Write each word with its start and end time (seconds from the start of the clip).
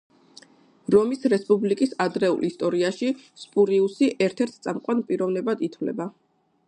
რომის 0.93 1.27
რესპუბლიკის 1.33 1.93
ადრეულ 2.07 2.41
ისტორიაში 2.49 3.11
სპურიუსი 3.43 4.09
ერთ-ერთ 4.29 4.59
წამყვან 4.65 5.05
პიროვნებად 5.11 5.63
ითვლება. 5.69 6.09